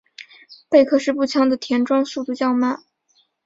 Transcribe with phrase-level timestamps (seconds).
[0.67, 2.83] 贝克式步枪的填装速度较慢。